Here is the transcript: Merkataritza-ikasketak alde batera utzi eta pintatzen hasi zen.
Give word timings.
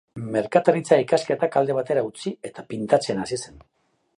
Merkataritza-ikasketak 0.35 1.57
alde 1.61 1.75
batera 1.81 2.05
utzi 2.09 2.33
eta 2.51 2.67
pintatzen 2.73 3.23
hasi 3.27 3.41
zen. 3.43 3.63